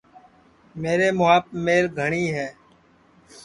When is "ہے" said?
2.35-2.47